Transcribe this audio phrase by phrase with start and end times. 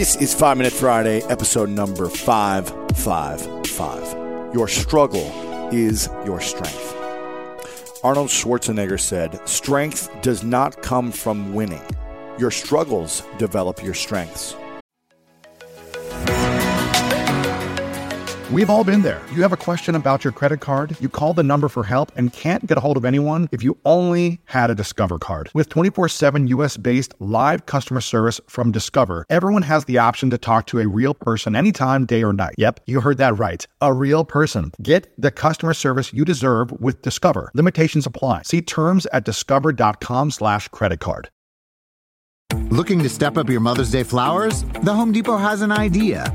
[0.00, 4.54] This is 5 Minute Friday, episode number 555.
[4.54, 5.30] Your struggle
[5.70, 6.96] is your strength.
[8.02, 11.82] Arnold Schwarzenegger said, Strength does not come from winning.
[12.38, 14.56] Your struggles develop your strengths.
[18.50, 19.22] We've all been there.
[19.32, 22.32] You have a question about your credit card, you call the number for help and
[22.32, 25.52] can't get a hold of anyone if you only had a Discover card.
[25.54, 30.38] With 24 7 US based live customer service from Discover, everyone has the option to
[30.38, 32.56] talk to a real person anytime, day or night.
[32.58, 33.64] Yep, you heard that right.
[33.80, 34.72] A real person.
[34.82, 37.52] Get the customer service you deserve with Discover.
[37.54, 38.42] Limitations apply.
[38.42, 41.30] See terms at discover.com slash credit card.
[42.70, 44.64] Looking to step up your Mother's Day flowers?
[44.82, 46.34] The Home Depot has an idea.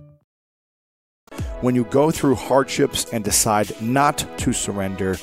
[1.61, 5.17] When you go through hardships and decide not to surrender,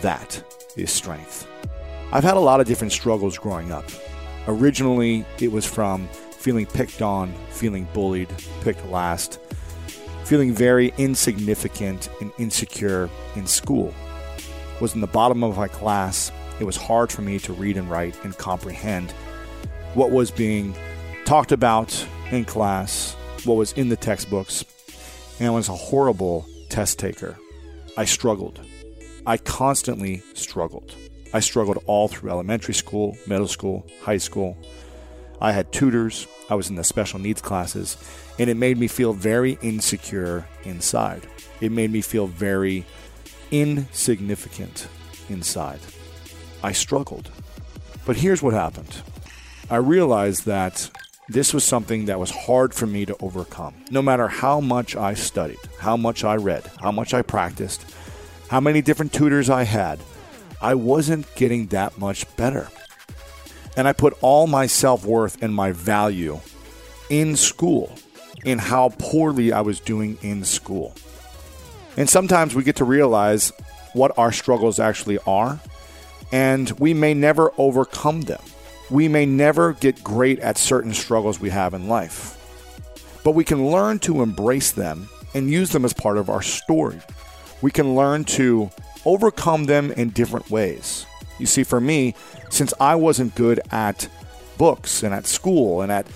[0.00, 0.42] that
[0.76, 1.46] is strength.
[2.10, 3.84] I've had a lot of different struggles growing up.
[4.48, 8.28] Originally, it was from feeling picked on, feeling bullied,
[8.62, 9.38] picked last,
[10.24, 13.94] feeling very insignificant and insecure in school.
[14.80, 16.32] Was in the bottom of my class.
[16.58, 19.12] It was hard for me to read and write and comprehend
[19.94, 20.74] what was being
[21.24, 24.64] talked about in class, what was in the textbooks,
[25.38, 27.36] and I was a horrible test taker.
[27.96, 28.60] I struggled.
[29.26, 30.94] I constantly struggled.
[31.32, 34.56] I struggled all through elementary school, middle school, high school.
[35.40, 36.26] I had tutors.
[36.48, 37.96] I was in the special needs classes,
[38.38, 41.26] and it made me feel very insecure inside.
[41.60, 42.84] It made me feel very
[43.50, 44.88] insignificant
[45.28, 45.80] inside.
[46.62, 47.30] I struggled.
[48.04, 49.02] But here's what happened
[49.68, 50.90] I realized that
[51.28, 53.74] this was something that was hard for me to overcome.
[53.90, 57.84] No matter how much I studied, how much I read, how much I practiced,
[58.48, 59.98] how many different tutors I had,
[60.60, 62.68] I wasn't getting that much better.
[63.76, 66.40] And I put all my self worth and my value
[67.10, 67.92] in school,
[68.44, 70.94] in how poorly I was doing in school.
[71.96, 73.52] And sometimes we get to realize
[73.92, 75.60] what our struggles actually are,
[76.30, 78.40] and we may never overcome them.
[78.90, 82.38] We may never get great at certain struggles we have in life,
[83.24, 87.00] but we can learn to embrace them and use them as part of our story.
[87.62, 88.70] We can learn to
[89.04, 91.04] overcome them in different ways.
[91.38, 92.14] You see, for me,
[92.48, 94.08] since I wasn't good at
[94.56, 96.06] books and at school and at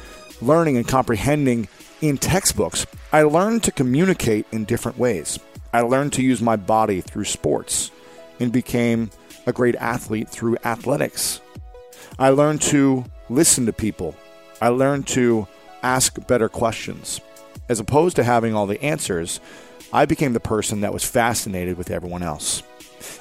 [0.41, 1.69] learning and comprehending
[2.01, 5.39] in textbooks, I learned to communicate in different ways.
[5.73, 7.91] I learned to use my body through sports
[8.39, 9.11] and became
[9.47, 11.41] a great athlete through athletics.
[12.21, 14.15] I learned to listen to people.
[14.61, 15.49] I learned to
[15.83, 17.19] ask better questions.
[17.71, 19.41] As opposed to having all the answers,
[19.91, 22.63] I became the person that was fascinated with everyone else.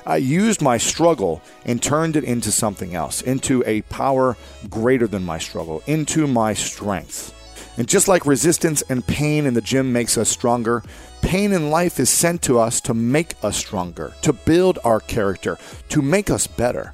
[0.05, 4.35] I used my struggle and turned it into something else, into a power
[4.69, 7.33] greater than my struggle, into my strength.
[7.77, 10.83] And just like resistance and pain in the gym makes us stronger,
[11.21, 15.57] pain in life is sent to us to make us stronger, to build our character,
[15.87, 16.93] to make us better,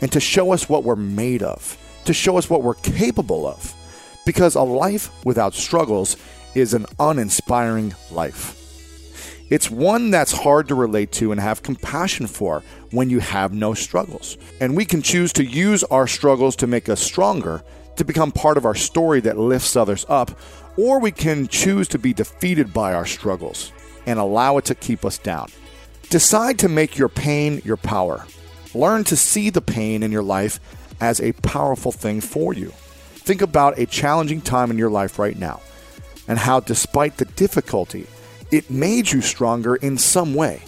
[0.00, 3.74] and to show us what we're made of, to show us what we're capable of.
[4.24, 6.16] Because a life without struggles
[6.54, 8.56] is an uninspiring life.
[9.48, 13.74] It's one that's hard to relate to and have compassion for when you have no
[13.74, 14.36] struggles.
[14.60, 17.62] And we can choose to use our struggles to make us stronger,
[17.94, 20.36] to become part of our story that lifts others up,
[20.76, 23.72] or we can choose to be defeated by our struggles
[24.04, 25.48] and allow it to keep us down.
[26.10, 28.26] Decide to make your pain your power.
[28.76, 30.60] Learn to see the pain in your life
[31.00, 32.68] as a powerful thing for you.
[33.14, 35.62] Think about a challenging time in your life right now
[36.28, 38.06] and how, despite the difficulty,
[38.50, 40.60] it made you stronger in some way,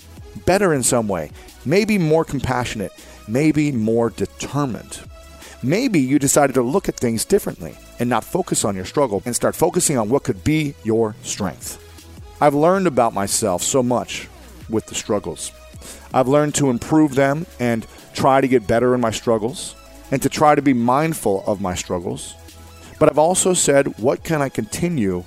[0.46, 1.30] better in some way,
[1.66, 2.92] maybe more compassionate,
[3.28, 5.00] maybe more determined.
[5.62, 9.36] Maybe you decided to look at things differently and not focus on your struggle and
[9.36, 11.84] start focusing on what could be your strength.
[12.40, 14.28] I've learned about myself so much
[14.70, 15.52] with the struggles.
[16.14, 17.86] I've learned to improve them and
[18.18, 19.76] try to get better in my struggles
[20.10, 22.34] and to try to be mindful of my struggles.
[22.98, 25.24] But I've also said, what can I continue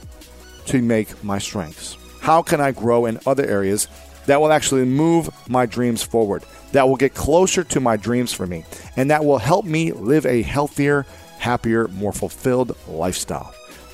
[0.65, 1.95] to make my strengths?
[2.19, 3.87] How can I grow in other areas
[4.25, 6.43] that will actually move my dreams forward,
[6.73, 8.65] that will get closer to my dreams for me,
[8.97, 11.05] and that will help me live a healthier,
[11.39, 13.53] happier, more fulfilled lifestyle?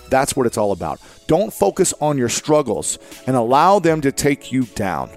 [0.10, 1.00] That's what it's all about.
[1.28, 2.98] Don't focus on your struggles
[3.28, 5.12] and allow them to take you down.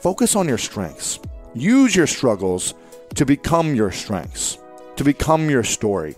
[0.00, 1.18] Focus on your strengths.
[1.54, 2.74] Use your struggles
[3.14, 4.58] to become your strengths,
[4.96, 6.16] to become your story,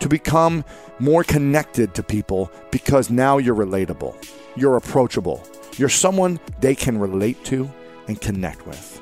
[0.00, 0.64] to become
[0.98, 4.14] more connected to people because now you're relatable,
[4.56, 5.42] you're approachable,
[5.76, 7.68] you're someone they can relate to
[8.06, 9.00] and connect with.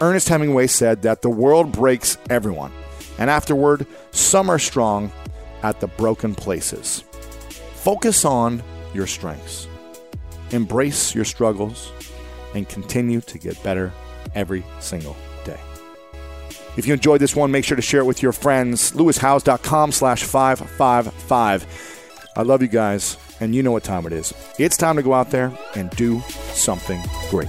[0.00, 2.72] Ernest Hemingway said that the world breaks everyone,
[3.18, 5.10] and afterward, some are strong
[5.62, 7.02] at the broken places.
[7.76, 9.68] Focus on your strengths,
[10.50, 11.92] embrace your struggles,
[12.54, 13.92] and continue to get better
[14.34, 15.16] every single.
[16.76, 18.92] If you enjoyed this one, make sure to share it with your friends.
[18.92, 22.32] lewishowes.com slash 555.
[22.36, 24.34] I love you guys, and you know what time it is.
[24.58, 26.20] It's time to go out there and do
[26.52, 27.48] something great.